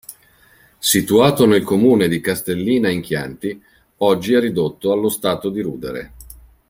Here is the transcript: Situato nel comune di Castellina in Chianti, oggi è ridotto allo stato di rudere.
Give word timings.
Situato 0.79 1.45
nel 1.45 1.61
comune 1.61 2.07
di 2.07 2.21
Castellina 2.21 2.89
in 2.89 3.01
Chianti, 3.01 3.61
oggi 3.97 4.33
è 4.33 4.39
ridotto 4.39 4.91
allo 4.91 5.09
stato 5.09 5.51
di 5.51 5.61
rudere. 5.61 6.13